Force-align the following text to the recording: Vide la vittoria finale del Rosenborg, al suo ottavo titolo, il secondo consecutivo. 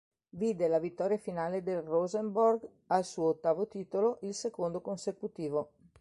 Vide 0.31 0.67
la 0.67 0.79
vittoria 0.79 1.19
finale 1.19 1.61
del 1.61 1.83
Rosenborg, 1.83 2.67
al 2.87 3.05
suo 3.05 3.25
ottavo 3.27 3.67
titolo, 3.67 4.17
il 4.21 4.33
secondo 4.33 4.81
consecutivo. 4.81 5.73